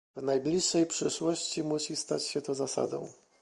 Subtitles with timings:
[0.15, 3.07] W najbliższej przyszłości musi stać się to zasadą